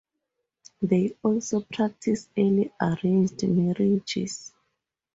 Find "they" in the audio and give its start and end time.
0.81-1.15